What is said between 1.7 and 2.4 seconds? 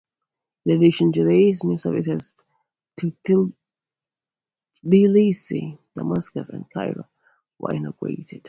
services